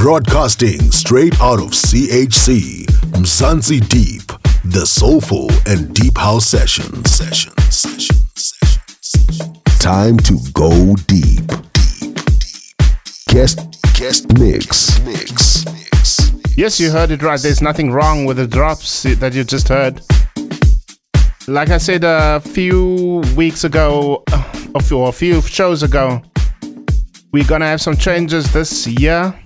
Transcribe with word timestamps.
Broadcasting 0.00 0.90
straight 0.90 1.38
out 1.42 1.58
of 1.58 1.72
CHC, 1.72 2.86
Mzansi 3.12 3.86
Deep, 3.86 4.22
the 4.64 4.86
soulful 4.86 5.50
and 5.66 5.94
deep 5.94 6.16
house 6.16 6.46
sessions. 6.46 7.10
Sessions. 7.10 7.54
Sessions. 7.68 8.54
Sessions. 9.02 9.62
Time 9.78 10.16
to 10.16 10.38
go 10.54 10.94
deep. 11.06 11.46
Deep. 11.74 12.14
Deep. 12.14 12.74
Guest 13.28 13.60
guest 13.92 14.32
mix. 14.38 14.98
Mix. 15.00 15.66
Mix. 15.66 16.32
Yes, 16.56 16.80
you 16.80 16.90
heard 16.90 17.10
it 17.10 17.22
right. 17.22 17.38
There's 17.38 17.60
nothing 17.60 17.92
wrong 17.92 18.24
with 18.24 18.38
the 18.38 18.46
drops 18.46 19.02
that 19.02 19.34
you 19.34 19.44
just 19.44 19.68
heard. 19.68 20.00
Like 21.46 21.68
I 21.68 21.76
said 21.76 22.04
a 22.04 22.40
few 22.40 23.22
weeks 23.36 23.64
ago, 23.64 24.24
uh, 24.32 24.80
or 24.90 25.10
a 25.10 25.12
few 25.12 25.42
shows 25.42 25.82
ago, 25.82 26.22
we're 27.32 27.44
gonna 27.44 27.66
have 27.66 27.82
some 27.82 27.98
changes 27.98 28.50
this 28.54 28.86
year. 28.86 29.38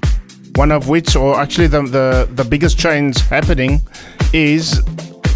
One 0.56 0.70
of 0.70 0.88
which, 0.88 1.16
or 1.16 1.38
actually 1.40 1.66
the, 1.66 1.82
the, 1.82 2.28
the 2.32 2.44
biggest 2.44 2.78
change 2.78 3.20
happening, 3.22 3.82
is 4.32 4.80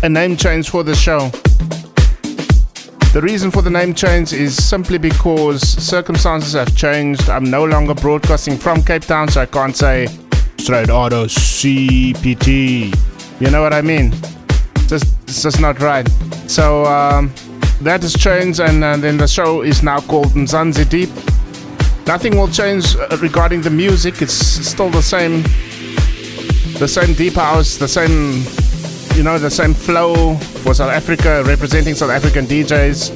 a 0.03 0.09
name 0.09 0.37
change 0.37 0.71
for 0.71 0.85
the 0.85 0.95
show. 0.95 1.31
The 3.13 3.21
reason 3.23 3.51
for 3.51 3.63
the 3.63 3.71
name 3.71 3.95
change 3.95 4.33
is 4.33 4.55
simply 4.63 4.99
because 4.99 5.61
circumstances 5.63 6.53
have 6.53 6.77
changed. 6.77 7.29
I'm 7.31 7.51
no 7.51 7.65
longer 7.65 7.95
broadcasting 7.95 8.57
from 8.57 8.83
Cape 8.83 9.03
Town, 9.03 9.29
so 9.29 9.41
I 9.41 9.47
can't 9.47 9.75
say 9.75 10.07
straight 10.59 10.91
out 10.91 11.13
of 11.13 11.29
CPT. 11.29 12.95
You 13.41 13.51
know 13.51 13.63
what 13.63 13.73
I 13.73 13.81
mean? 13.81 14.13
Just, 14.87 15.07
it's 15.25 15.43
just 15.43 15.61
not 15.61 15.81
right. 15.81 16.09
So 16.47 16.85
um, 16.85 17.33
that 17.81 18.03
has 18.03 18.15
changed, 18.15 18.61
and 18.61 18.85
uh, 18.85 18.97
then 18.99 19.17
the 19.17 19.27
show 19.27 19.63
is 19.63 19.83
now 19.83 20.01
called 20.01 20.29
Mzansi 20.29 20.89
Deep. 20.89 21.11
Nothing 22.09 22.39
will 22.39 22.49
change 22.49 22.97
uh, 22.97 23.19
regarding 23.21 23.61
the 23.61 23.69
music. 23.69 24.23
It's 24.23 24.33
still 24.33 24.89
the 24.89 25.03
same, 25.03 25.43
the 26.79 26.89
same 26.89 27.13
deep 27.13 27.35
house, 27.35 27.77
the 27.77 27.87
same 27.87 28.45
you 29.15 29.23
know, 29.23 29.37
the 29.37 29.51
same 29.51 29.75
flow 29.75 30.37
for 30.63 30.73
South 30.73 30.91
Africa, 30.91 31.43
representing 31.45 31.95
South 31.95 32.11
African 32.11 32.47
DJs. 32.47 33.11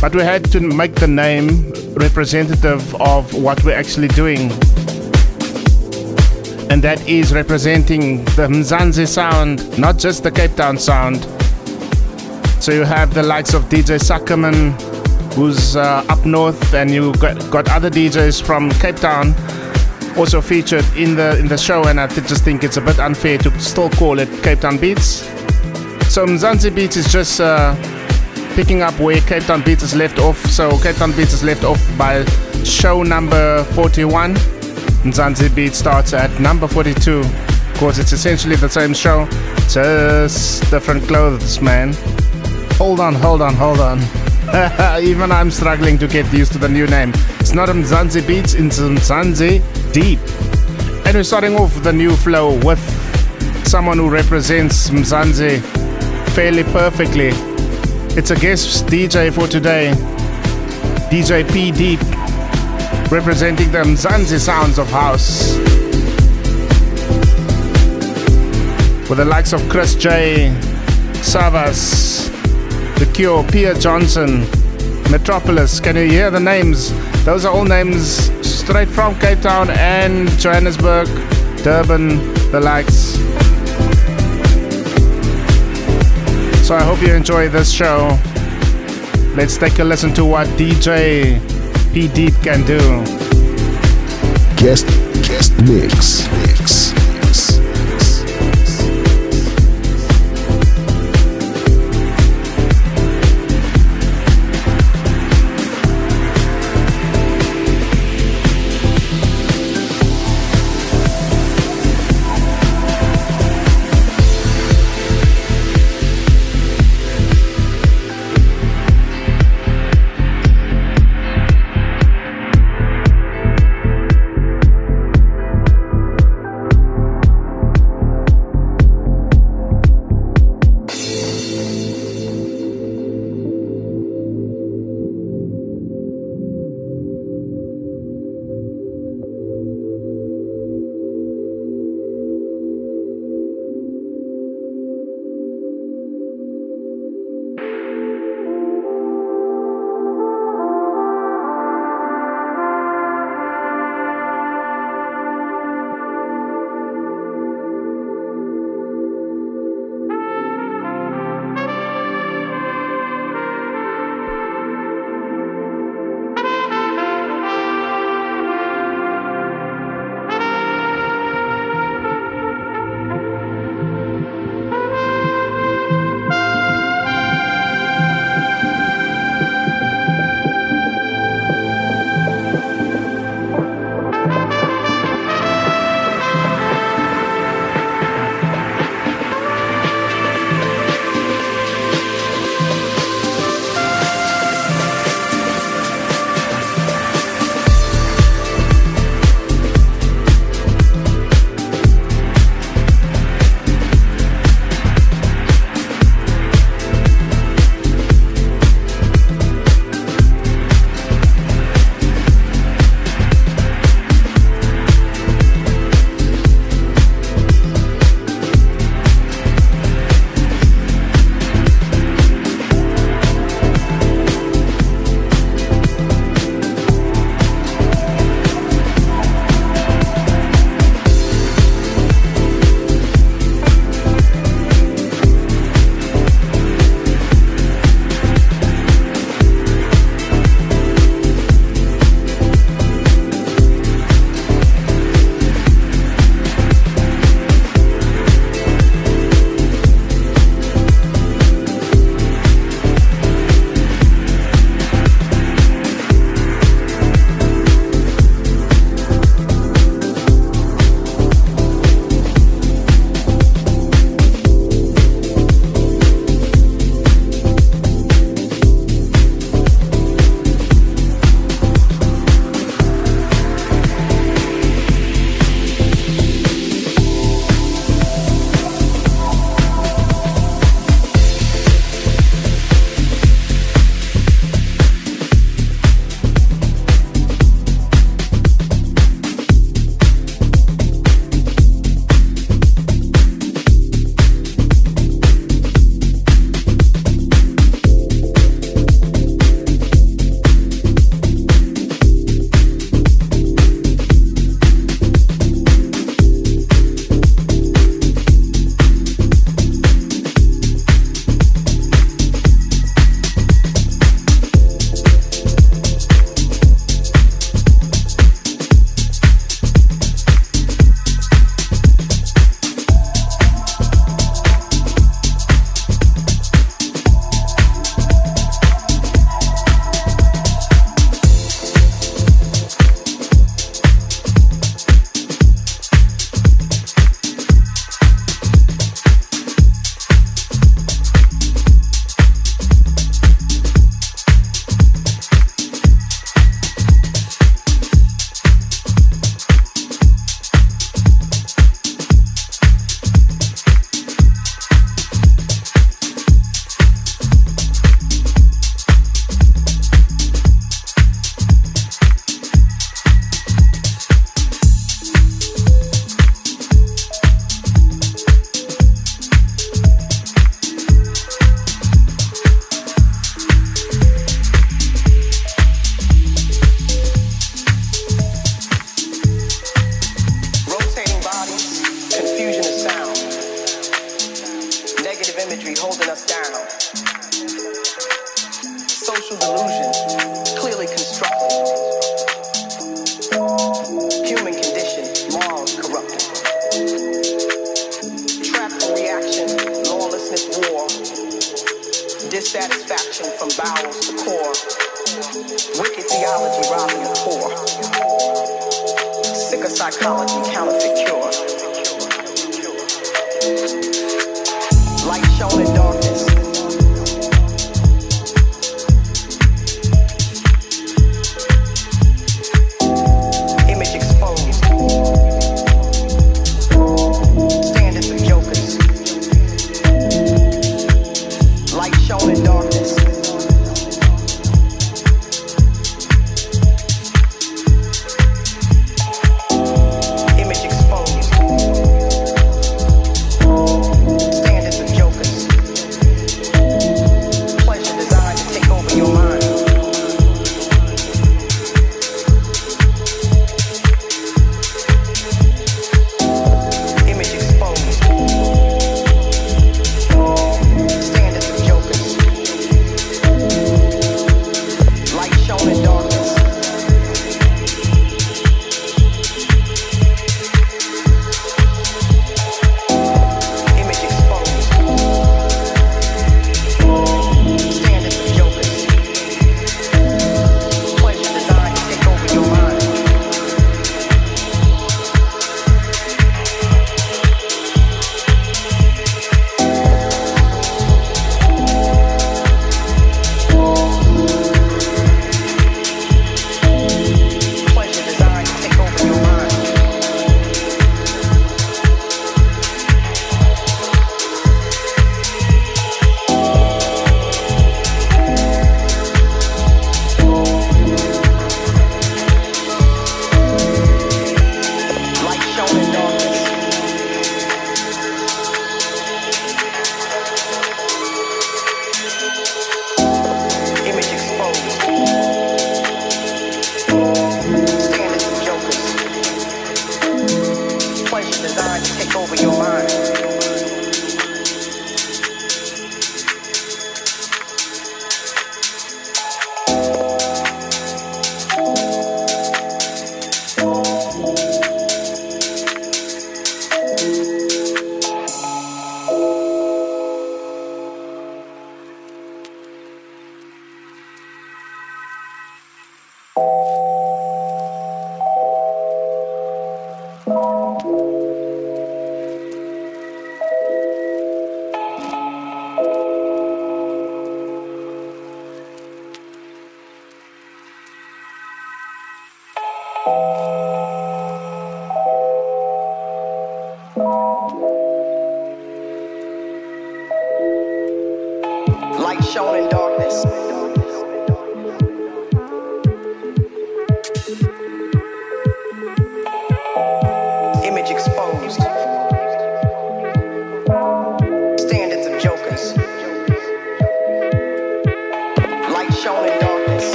But 0.00 0.14
we 0.14 0.22
had 0.22 0.50
to 0.52 0.60
make 0.60 0.94
the 0.94 1.08
name 1.08 1.70
representative 1.92 2.94
of 3.02 3.34
what 3.34 3.62
we're 3.64 3.76
actually 3.76 4.08
doing. 4.08 4.50
And 6.70 6.80
that 6.82 7.02
is 7.06 7.34
representing 7.34 8.24
the 8.36 8.48
Mzansi 8.48 9.06
sound, 9.06 9.78
not 9.78 9.98
just 9.98 10.22
the 10.22 10.30
Cape 10.30 10.54
Town 10.54 10.78
sound. 10.78 11.22
So 12.62 12.72
you 12.72 12.84
have 12.84 13.12
the 13.12 13.22
likes 13.22 13.52
of 13.52 13.64
DJ 13.64 13.98
Suckerman, 13.98 14.87
who's 15.38 15.76
uh, 15.76 16.04
up 16.08 16.26
north, 16.26 16.74
and 16.74 16.90
you 16.90 17.12
got, 17.14 17.38
got 17.50 17.70
other 17.70 17.88
DJs 17.88 18.42
from 18.42 18.70
Cape 18.72 18.96
Town 18.96 19.34
also 20.18 20.40
featured 20.40 20.84
in 20.96 21.14
the 21.14 21.38
in 21.38 21.46
the 21.46 21.56
show, 21.56 21.84
and 21.84 22.00
I 22.00 22.08
just 22.08 22.42
think 22.44 22.64
it's 22.64 22.76
a 22.76 22.80
bit 22.80 22.98
unfair 22.98 23.38
to 23.38 23.60
still 23.60 23.88
call 23.90 24.18
it 24.18 24.28
Cape 24.42 24.60
Town 24.60 24.78
Beats. 24.78 25.22
So 26.12 26.26
Mzansi 26.26 26.74
Beats 26.74 26.96
is 26.96 27.12
just 27.12 27.40
uh, 27.40 27.76
picking 28.56 28.82
up 28.82 28.98
where 28.98 29.20
Cape 29.20 29.44
Town 29.44 29.62
Beats 29.62 29.84
is 29.84 29.94
left 29.94 30.18
off. 30.18 30.38
So 30.46 30.76
Cape 30.78 30.96
Town 30.96 31.12
Beats 31.12 31.32
is 31.32 31.44
left 31.44 31.62
off 31.62 31.80
by 31.96 32.24
show 32.64 33.04
number 33.04 33.62
41. 33.74 34.34
Mzansi 35.04 35.54
Beats 35.54 35.78
starts 35.78 36.12
at 36.12 36.40
number 36.40 36.66
42. 36.66 37.20
Of 37.20 37.74
course, 37.78 37.98
it's 37.98 38.12
essentially 38.12 38.56
the 38.56 38.68
same 38.68 38.92
show, 38.92 39.28
just 39.68 40.68
different 40.68 41.04
clothes, 41.04 41.60
man. 41.60 41.92
Hold 42.72 42.98
on, 42.98 43.14
hold 43.14 43.40
on, 43.40 43.54
hold 43.54 43.78
on. 43.78 44.27
Even 45.02 45.30
I'm 45.30 45.50
struggling 45.50 45.98
to 45.98 46.08
get 46.08 46.32
used 46.32 46.52
to 46.52 46.58
the 46.58 46.68
new 46.68 46.86
name. 46.86 47.12
It's 47.38 47.52
not 47.52 47.68
Mzansi 47.68 48.26
Beats, 48.26 48.54
it's 48.54 48.78
Mzansi 48.78 49.60
Deep. 49.92 50.18
And 51.04 51.14
we're 51.14 51.22
starting 51.22 51.54
off 51.56 51.82
the 51.82 51.92
new 51.92 52.16
flow 52.16 52.58
with 52.64 52.80
someone 53.68 53.98
who 53.98 54.08
represents 54.08 54.88
Mzansi 54.88 55.60
fairly 56.30 56.64
perfectly. 56.64 57.30
It's 58.16 58.30
a 58.30 58.36
guest 58.36 58.86
DJ 58.86 59.30
for 59.34 59.46
today, 59.46 59.92
DJ 61.10 61.46
P 61.52 61.70
Deep, 61.70 62.00
representing 63.12 63.70
the 63.70 63.78
Mzansi 63.78 64.38
sounds 64.38 64.78
of 64.78 64.88
house. 64.88 65.58
With 69.10 69.18
the 69.18 69.26
likes 69.26 69.52
of 69.52 69.60
Chris 69.68 69.94
J, 69.94 70.54
Savas, 71.20 72.27
The 72.98 73.08
Cure, 73.14 73.44
Pia 73.44 73.78
Johnson, 73.78 74.40
Metropolis. 75.08 75.78
Can 75.78 75.94
you 75.94 76.08
hear 76.08 76.32
the 76.32 76.40
names? 76.40 76.92
Those 77.24 77.44
are 77.44 77.54
all 77.54 77.64
names 77.64 78.30
straight 78.44 78.88
from 78.88 79.18
Cape 79.20 79.40
Town 79.40 79.70
and 79.70 80.28
Johannesburg, 80.30 81.06
Durban, 81.62 82.18
the 82.50 82.60
likes. 82.60 83.14
So 86.66 86.74
I 86.74 86.82
hope 86.82 87.00
you 87.00 87.14
enjoy 87.14 87.48
this 87.48 87.70
show. 87.70 88.18
Let's 89.36 89.56
take 89.56 89.78
a 89.78 89.84
listen 89.84 90.12
to 90.14 90.24
what 90.24 90.48
DJ 90.58 91.40
P 91.94 92.08
Deep 92.08 92.34
can 92.42 92.66
do. 92.66 92.80
Guest 94.56 94.86
guest 95.28 95.52
mix. 95.62 96.28
Mix. 96.32 96.87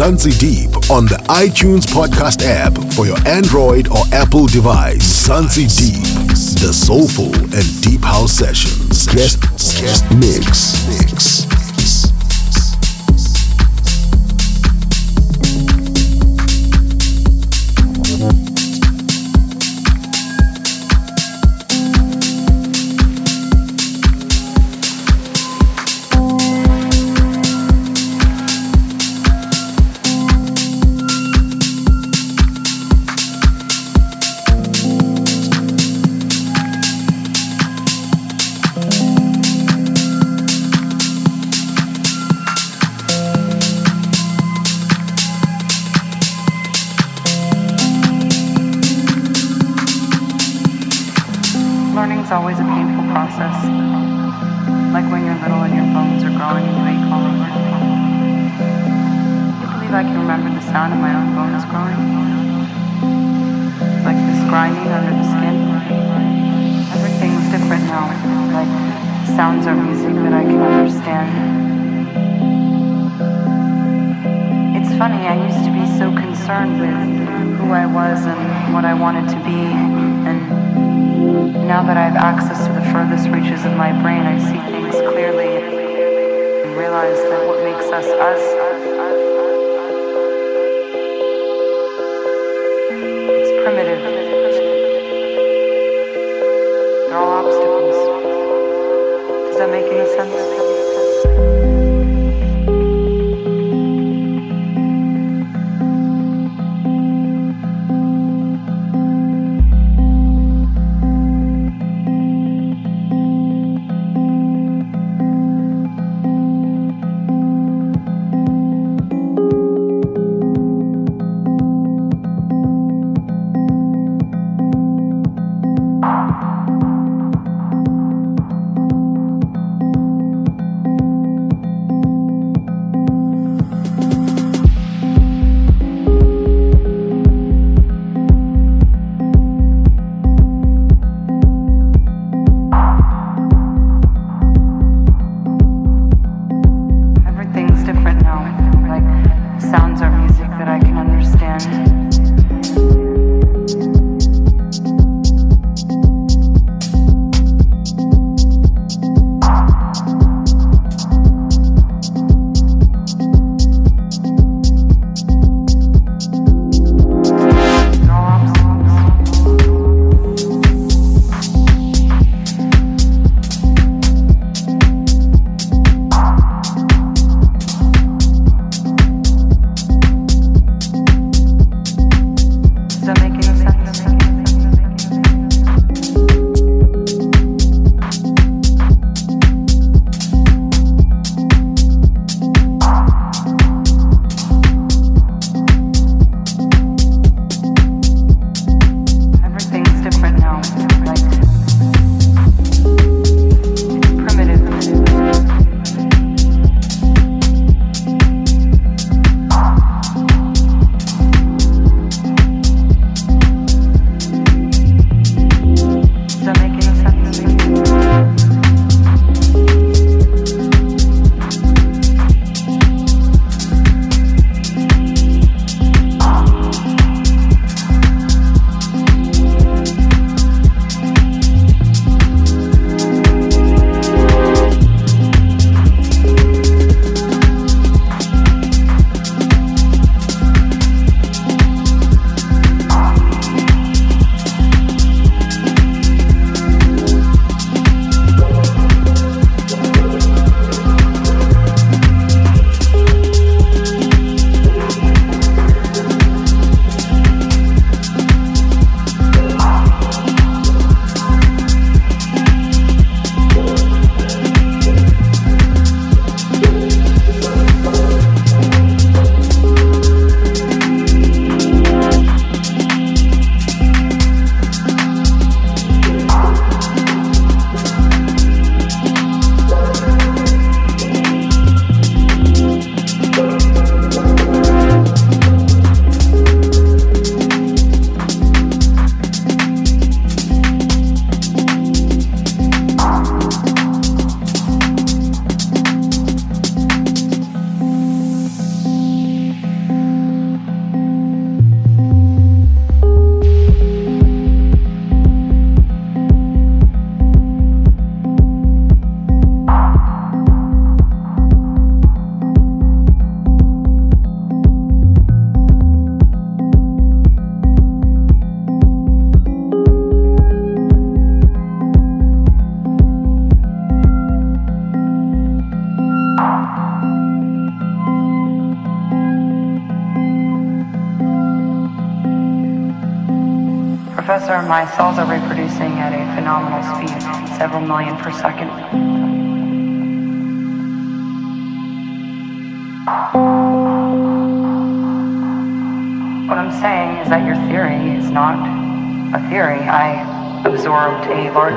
Mzansi 0.00 0.40
Deep 0.40 0.70
on 0.90 1.04
the 1.04 1.16
iTunes 1.28 1.84
podcast 1.84 2.40
app 2.42 2.72
for 2.94 3.04
your 3.04 3.18
Android 3.28 3.86
or 3.88 4.02
Apple 4.14 4.46
device. 4.46 5.28
Mzansi 5.28 5.68
Deep, 5.76 6.26
the 6.62 6.72
soulful 6.72 7.34
and 7.34 7.82
deep 7.82 8.02
house 8.02 8.32
sessions. 8.32 9.06
Guest, 9.08 9.42
guest 9.78 10.04
mix. 10.16 10.79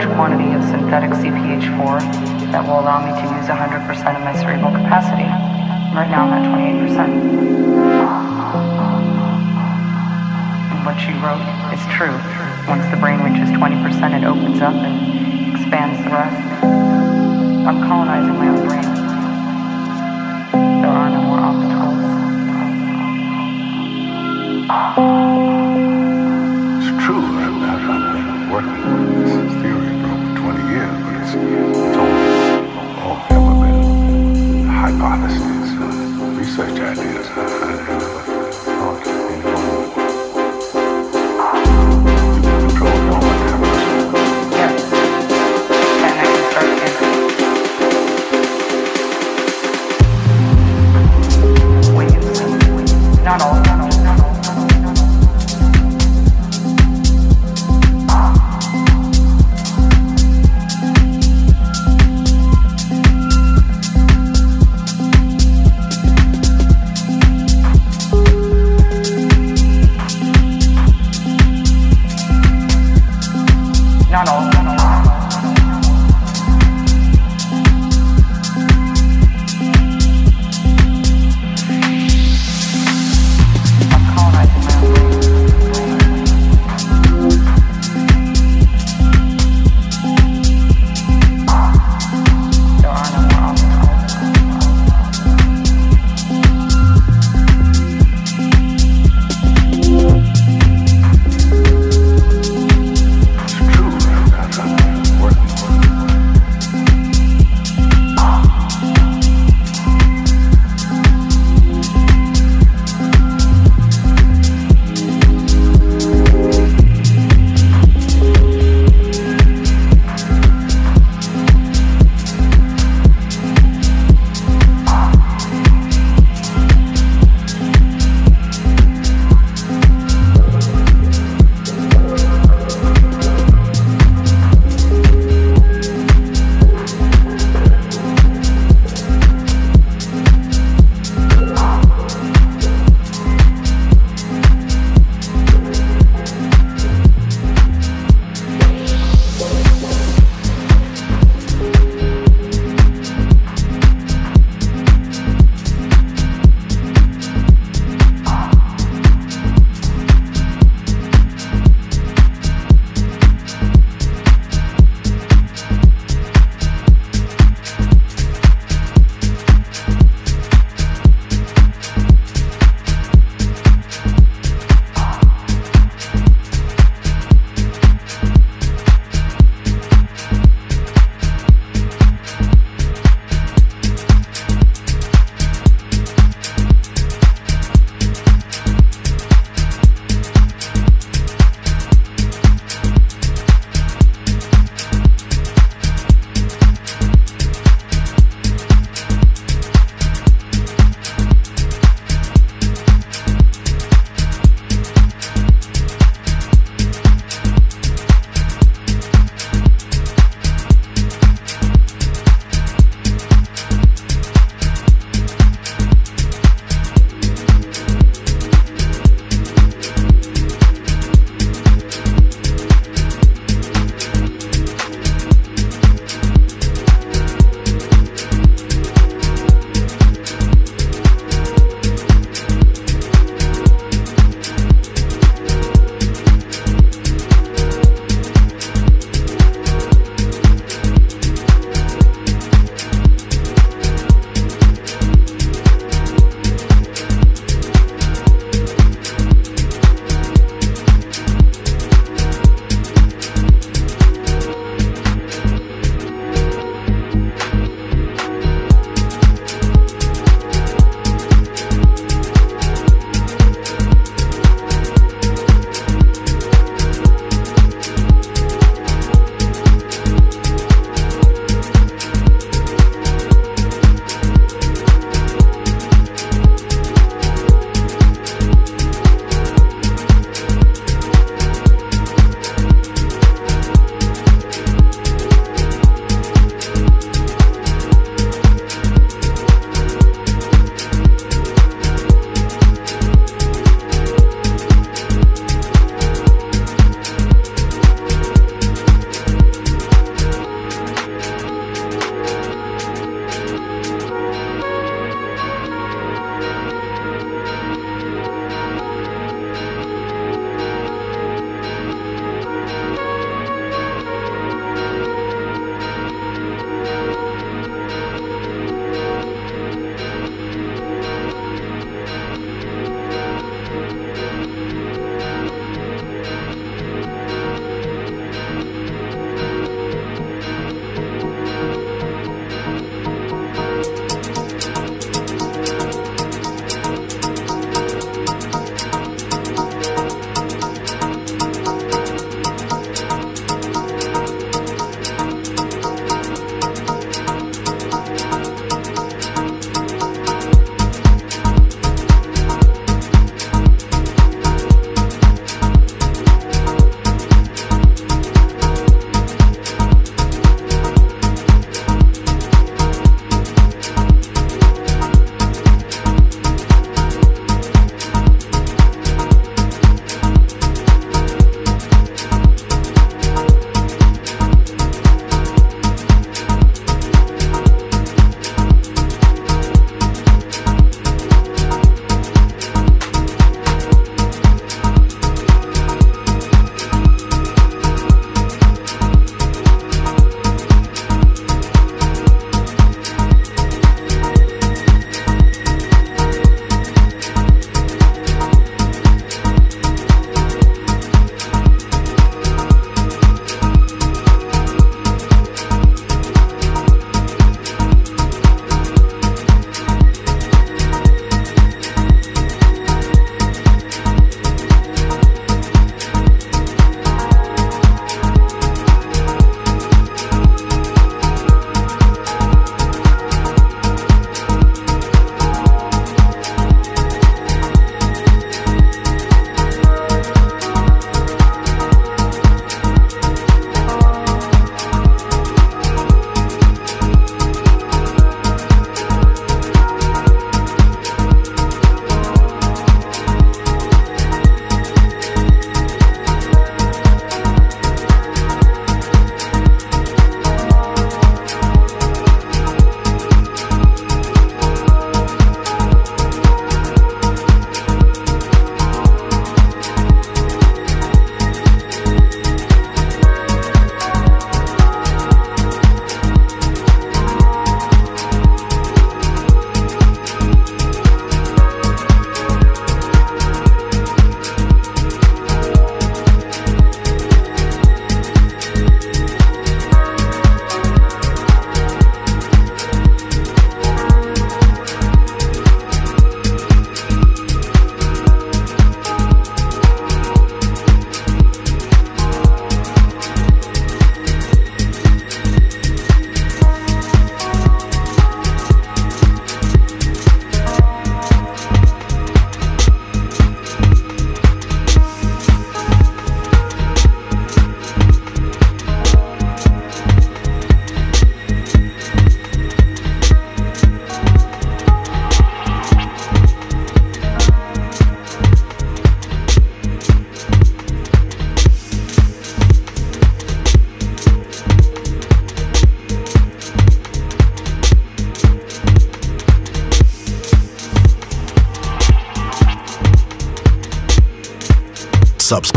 Large 0.03 0.15
quantity 0.15 0.53
of 0.53 0.63
synthetic 0.63 1.11
CPH4 1.11 1.99
that 2.51 2.63
will 2.65 2.79
allow 2.79 2.99
me 2.99 3.11
to 3.11 3.21
use 3.35 3.47
100% 3.47 4.15
of 4.15 4.21
my 4.23 4.35
cerebral 4.35 4.71
capacity. 4.71 5.23
Right 5.95 6.09
now 6.09 6.27
I'm 6.27 6.33
at 6.33 6.43
28% 6.59 7.63
what 10.83 10.99
she 10.99 11.13
wrote 11.23 11.39
is 11.71 11.79
true. 11.95 12.11
Once 12.67 12.83
the 12.91 12.97
brain 12.99 13.21
reaches 13.21 13.49
20%, 13.55 14.21
it 14.21 14.25
opens 14.25 14.61
up 14.61 14.73
and 14.73 15.55
expands 15.55 15.97
the 16.03 16.09
rest. 16.11 16.35
I'm 17.65 17.81
colonizing 17.87 18.35
my 18.35 18.49
own 18.49 18.67
brain. 18.67 18.83
There 20.81 20.91
are 20.91 21.09
no 21.09 21.21
more 21.23 21.39
obstacles. 21.39 22.03
It's 26.83 26.91
true. 27.05 27.23
Been 28.13 28.51
working 28.51 28.83
on 28.83 29.23
this 29.23 29.62
hypotheses, 34.83 35.69
uh, 35.79 36.35
research 36.37 36.79
ideas. 36.79 38.42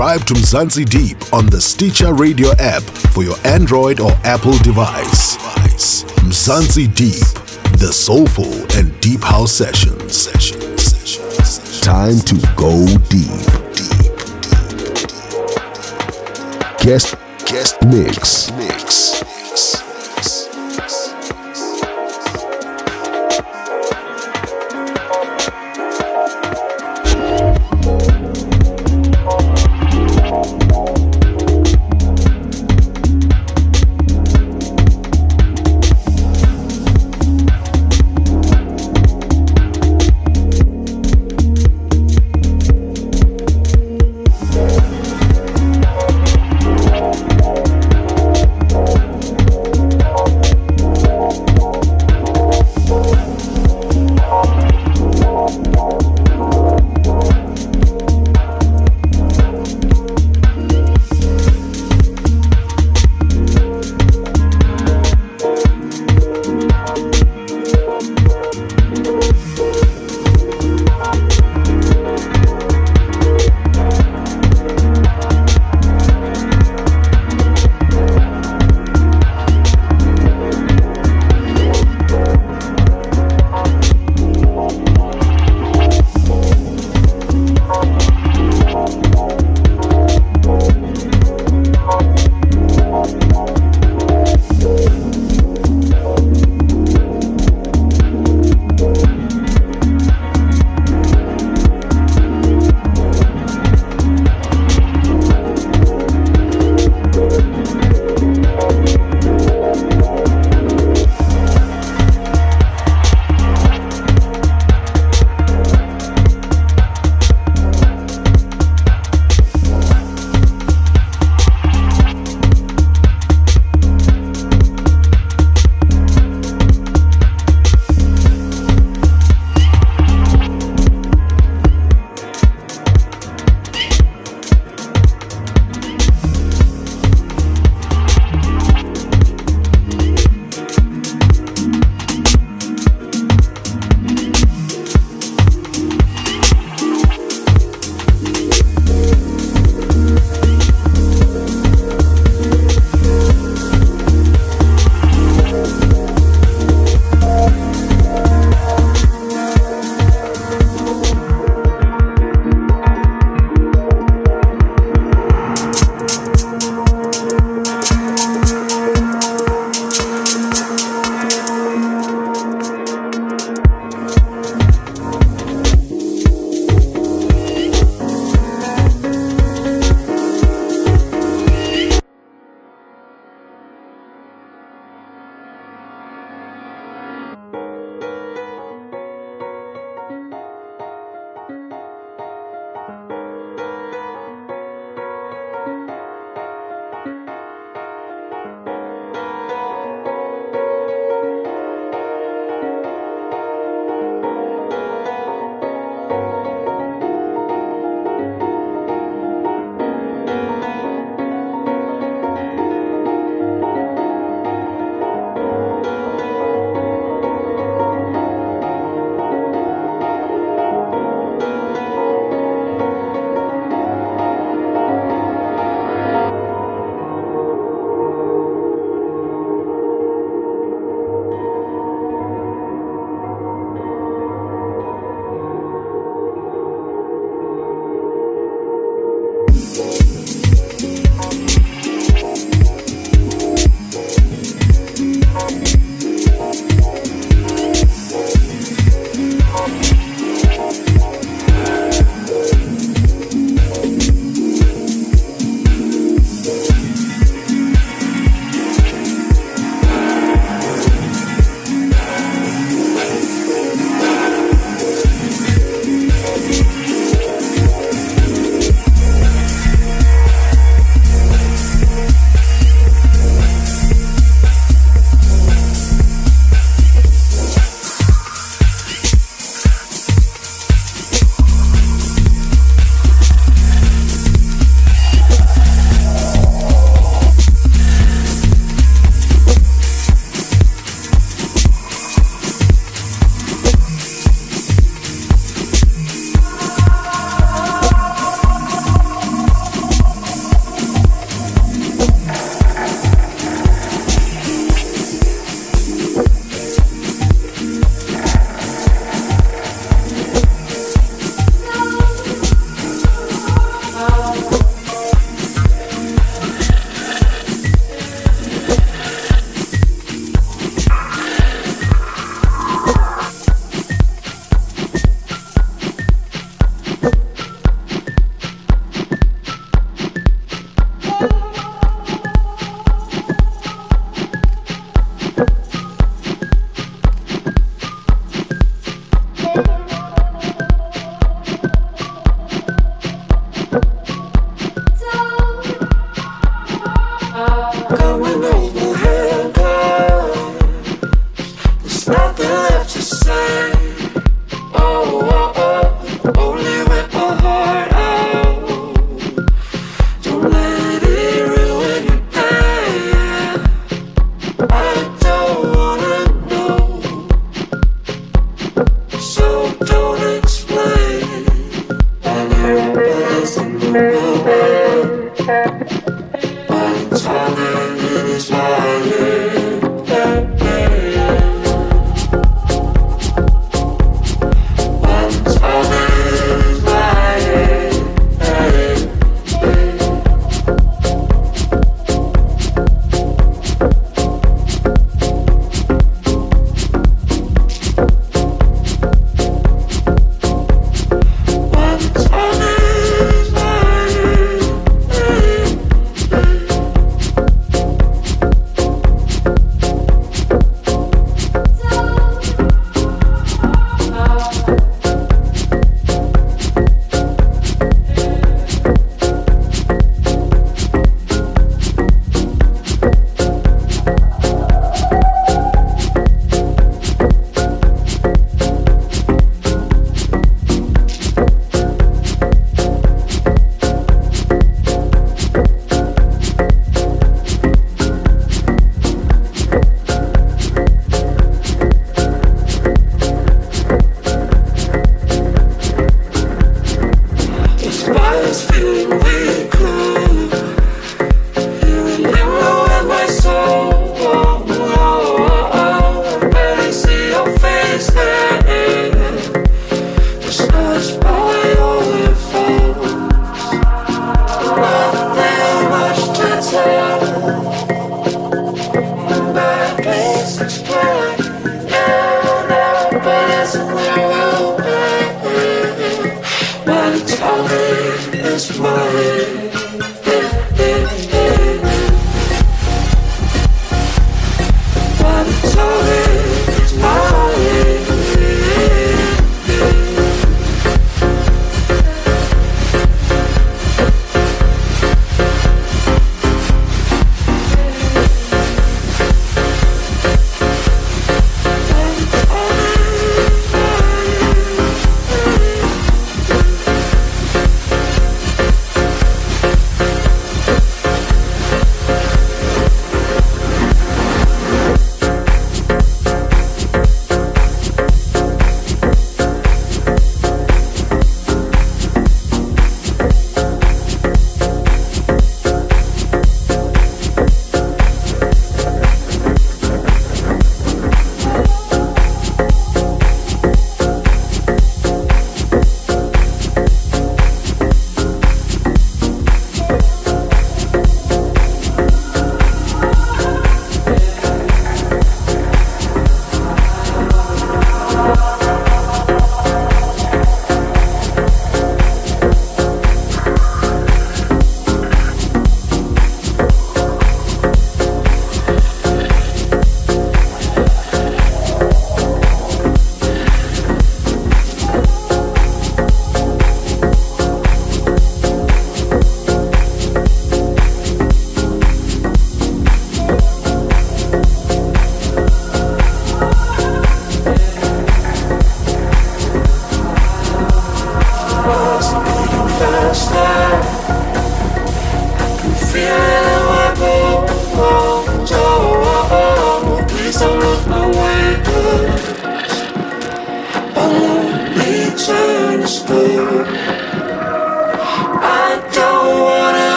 Subscribe 0.00 0.26
to 0.28 0.32
Mzansi 0.34 0.88
Deep 0.88 1.34
on 1.34 1.44
the 1.44 1.60
Stitcher 1.60 2.14
Radio 2.14 2.52
app 2.52 2.82
for 3.12 3.22
your 3.22 3.36
Android 3.44 4.00
or 4.00 4.12
Apple 4.24 4.56
device. 4.60 5.36
Mzansi 6.24 6.86
Deep, 6.94 7.20
the 7.78 7.92
soulful 7.92 8.50
and 8.78 8.98
deep 9.02 9.20
house 9.20 9.52
sessions. 9.52 10.24
Time 11.82 12.18
to 12.20 12.36
go 12.56 12.86
deep. 13.10 13.44
Guest 16.80 17.14
guest. 17.44 17.76
Mix. 17.84 18.50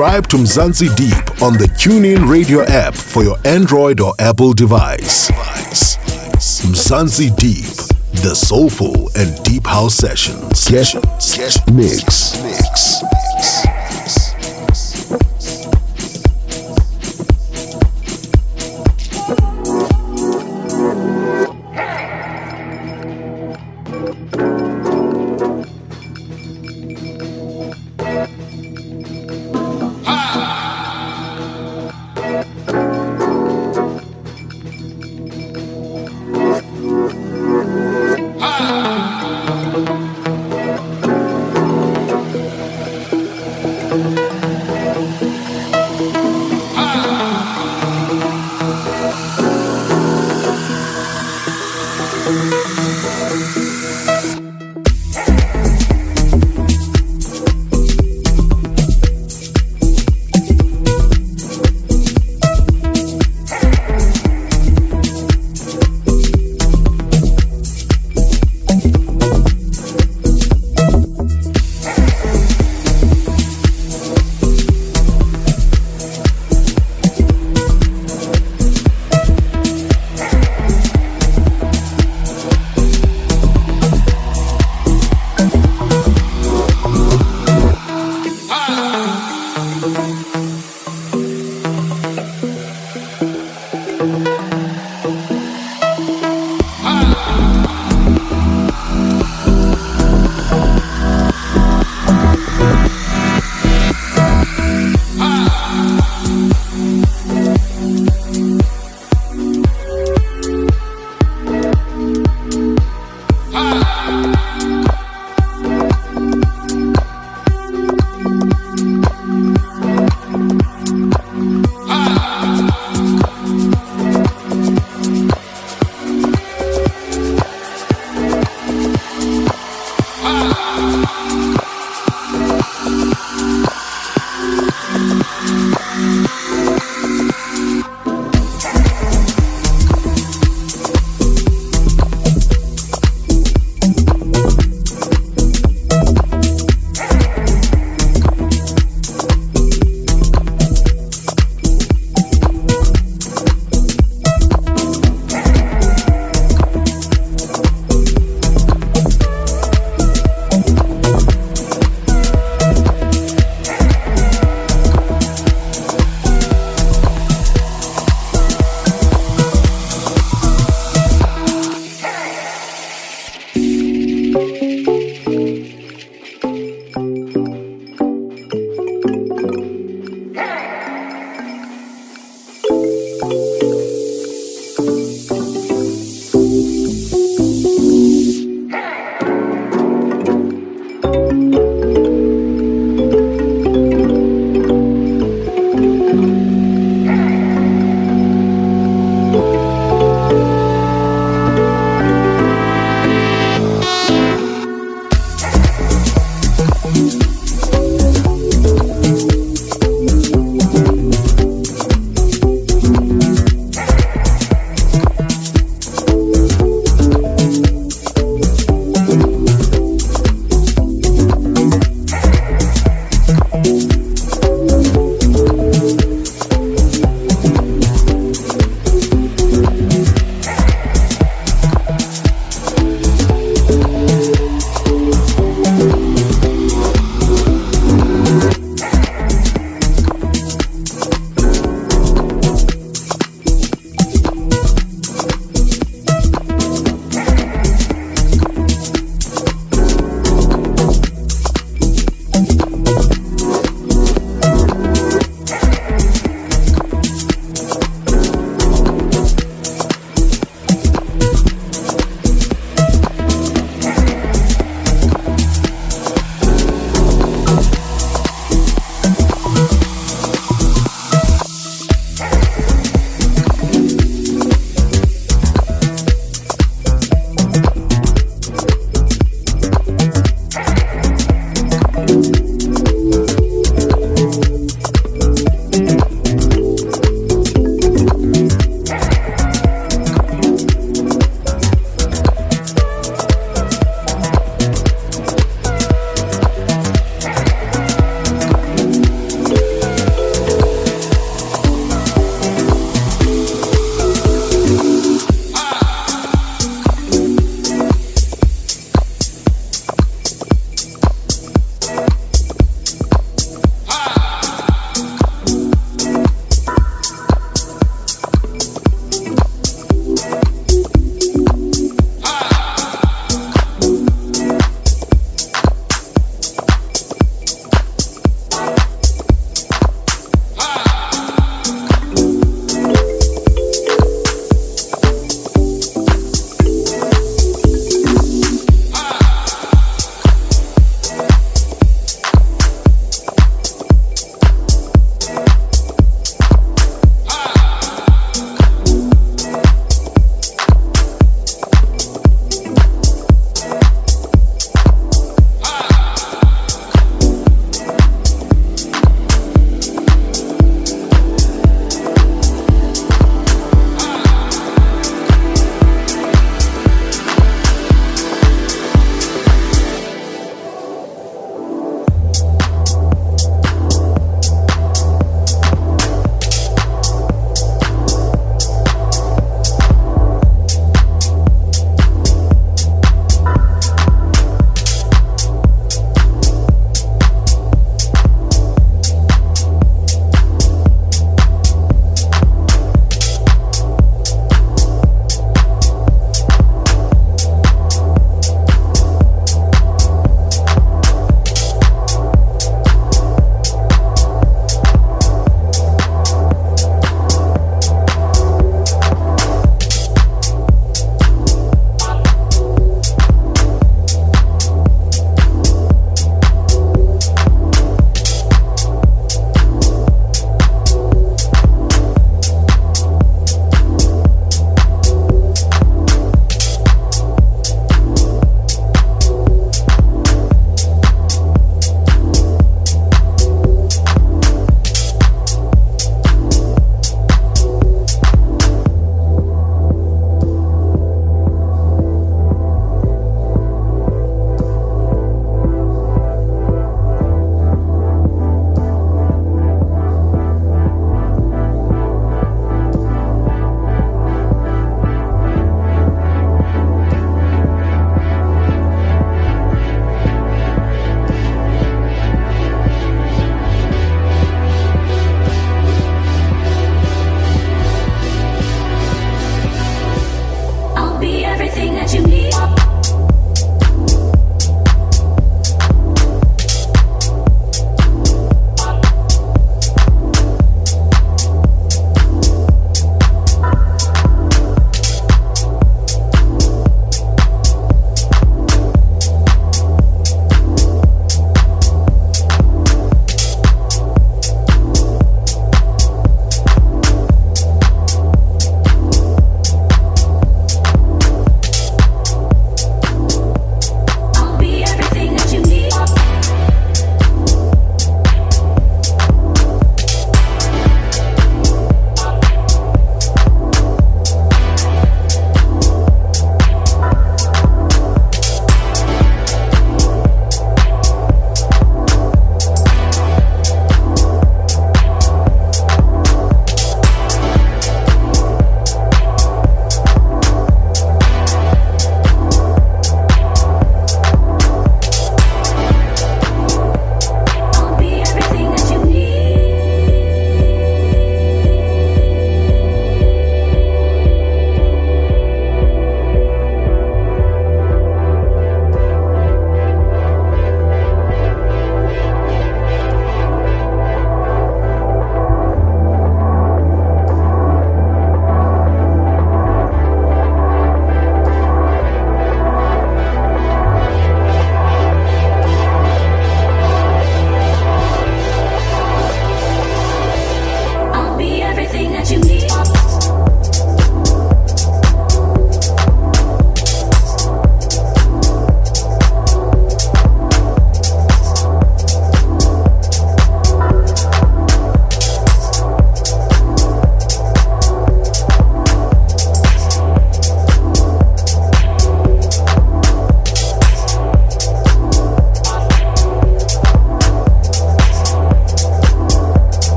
Subscribe 0.00 0.28
to 0.28 0.36
Mzansi 0.38 0.96
Deep 0.96 1.42
on 1.42 1.52
the 1.58 1.66
TuneIn 1.76 2.26
Radio 2.26 2.62
app 2.62 2.94
for 2.94 3.22
your 3.22 3.36
Android 3.44 4.00
or 4.00 4.14
Apple 4.18 4.54
device. 4.54 5.30
Mzansi 6.62 7.36
Deep, 7.36 7.76
the 8.22 8.34
soulful 8.34 9.10
and 9.14 9.44
deep 9.44 9.66
house 9.66 9.94
sessions. 9.94 10.70
Mix. 11.70 12.29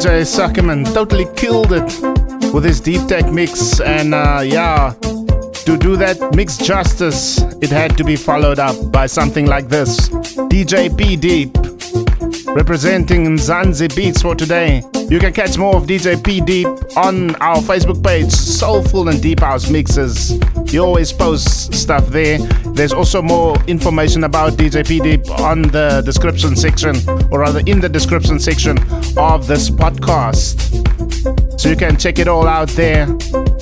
DJ 0.00 0.22
Suckerman 0.22 0.94
totally 0.94 1.26
killed 1.36 1.74
it 1.74 2.54
with 2.54 2.64
his 2.64 2.80
deep 2.80 3.06
tech 3.06 3.30
mix, 3.30 3.82
and 3.82 4.14
uh, 4.14 4.40
yeah, 4.42 4.94
to 5.66 5.76
do 5.76 5.94
that 5.96 6.16
mix 6.34 6.56
justice, 6.56 7.42
it 7.60 7.68
had 7.68 7.98
to 7.98 8.04
be 8.04 8.16
followed 8.16 8.58
up 8.58 8.90
by 8.90 9.04
something 9.04 9.44
like 9.44 9.68
this. 9.68 10.08
DJ 10.48 10.96
P 10.96 11.16
Deep 11.16 11.54
representing 12.56 13.26
Mzansi 13.26 13.94
Beats 13.94 14.22
for 14.22 14.34
today. 14.34 14.82
You 15.10 15.18
can 15.18 15.34
catch 15.34 15.58
more 15.58 15.76
of 15.76 15.82
DJ 15.82 16.24
P 16.24 16.40
Deep 16.40 16.66
on 16.96 17.36
our 17.36 17.58
Facebook 17.58 18.02
page, 18.02 18.32
Soulful 18.32 19.10
and 19.10 19.20
Deep 19.20 19.40
House 19.40 19.68
Mixes. 19.68 20.40
He 20.66 20.78
always 20.78 21.12
posts 21.12 21.78
stuff 21.78 22.06
there. 22.06 22.38
There's 22.80 22.94
also 22.94 23.20
more 23.20 23.62
information 23.66 24.24
about 24.24 24.54
DJ 24.54 24.88
P 24.88 25.00
Deep 25.00 25.28
on 25.38 25.60
the 25.60 26.00
description 26.02 26.56
section, 26.56 26.96
or 27.30 27.40
rather 27.40 27.60
in 27.66 27.78
the 27.78 27.90
description 27.90 28.40
section 28.40 28.78
of 29.18 29.46
this 29.46 29.68
podcast. 29.68 30.56
So 31.60 31.68
you 31.68 31.76
can 31.76 31.98
check 31.98 32.18
it 32.18 32.26
all 32.26 32.48
out 32.48 32.70
there. 32.70 33.02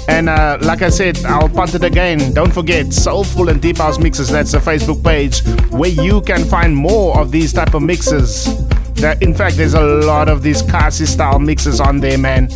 And 0.07 0.29
uh, 0.29 0.59
like 0.61 0.83
I 0.83 0.89
said, 0.89 1.19
I'll 1.25 1.49
punt 1.49 1.75
it 1.75 1.83
again. 1.83 2.33
Don't 2.33 2.55
forget, 2.55 2.93
Soulful 2.93 3.49
and 3.49 3.61
Deep 3.61 3.79
House 3.79 3.99
Mixes. 3.99 4.29
That's 4.29 4.53
the 4.53 4.59
Facebook 4.59 5.03
page 5.03 5.43
where 5.73 5.91
you 5.91 6.21
can 6.21 6.45
find 6.45 6.77
more 6.77 7.19
of 7.19 7.33
these 7.33 7.53
type 7.53 7.75
of 7.75 7.83
mixes. 7.83 8.45
That, 9.03 9.21
in 9.21 9.35
fact, 9.35 9.57
there's 9.57 9.75
a 9.75 9.81
lot 9.81 10.29
of 10.29 10.45
these 10.45 10.63
Kasi 10.63 11.07
style 11.07 11.41
mixes 11.41 11.81
on 11.81 11.99
there, 11.99 12.19
man. 12.19 12.51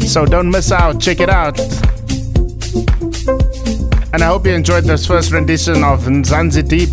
So 0.00 0.26
don't 0.26 0.50
miss 0.50 0.70
out. 0.70 1.00
Check 1.00 1.20
it 1.20 1.30
out. 1.30 1.58
And 4.14 4.22
I 4.22 4.26
hope 4.28 4.46
you 4.46 4.52
enjoyed 4.52 4.84
this 4.84 5.04
first 5.04 5.32
rendition 5.32 5.82
of 5.82 6.04
Mzansi 6.04 6.68
Deep. 6.68 6.88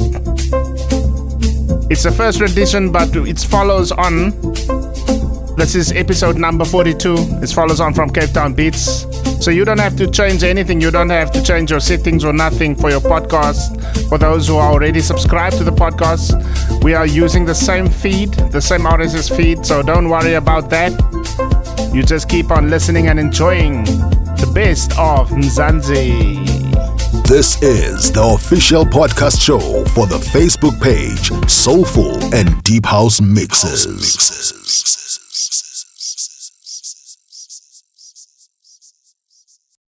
It's 1.92 2.02
the 2.02 2.12
first 2.12 2.42
rendition, 2.42 2.92
but 2.92 3.16
it 3.16 3.38
follows 3.42 3.92
on 3.92 4.32
this 5.56 5.76
is 5.76 5.92
episode 5.92 6.40
number 6.40 6.66
42. 6.66 7.14
It 7.44 7.50
follows 7.52 7.80
on 7.80 7.94
from 7.94 8.10
Cape 8.10 8.32
Town 8.32 8.56
Beats. 8.56 9.06
So 9.40 9.52
you 9.52 9.66
don't 9.66 9.78
have 9.78 9.96
to 9.98 10.10
change 10.10 10.44
anything. 10.44 10.82
You 10.82 10.90
don't 10.90 11.12
have 11.12 11.32
to 11.34 11.44
change 11.44 11.70
your 11.70 11.80
settings 11.80 12.26
or 12.26 12.34
nothing 12.34 12.76
for 12.76 12.90
your 12.90 13.02
podcast. 13.02 14.10
For 14.10 14.18
those 14.18 14.48
who 14.48 14.58
are 14.58 14.72
already 14.72 15.02
subscribed 15.02 15.58
to 15.58 15.64
the 15.64 15.72
podcast, 15.72 16.34
we 16.84 16.96
are 16.96 17.06
using 17.06 17.46
the 17.46 17.54
same 17.54 17.88
feed, 17.88 18.34
the 18.50 18.62
same 18.62 18.82
RSS 18.82 19.30
feed. 19.38 19.64
So 19.64 19.84
don't 19.84 20.10
worry 20.10 20.34
about 20.34 20.72
that. 20.72 20.92
You 21.94 22.02
just 22.02 22.28
keep 22.30 22.50
on 22.50 22.72
listening 22.72 23.10
and 23.10 23.20
enjoying 23.20 23.84
the 23.84 24.52
best 24.56 24.98
of 24.98 25.30
Mzansi. 25.30 26.51
This 27.32 27.62
is 27.62 28.12
the 28.12 28.22
official 28.22 28.84
podcast 28.84 29.42
show 29.42 29.86
for 29.96 30.06
the 30.06 30.18
Facebook 30.18 30.82
page 30.82 31.32
Soulful 31.50 32.22
and 32.36 32.62
Deep 32.64 32.86
House 32.86 33.22
Mixes. 33.22 35.01